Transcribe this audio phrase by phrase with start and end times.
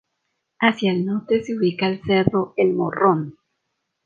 [0.59, 3.37] Hacia el Norte se ubica el Cerro El Morrón.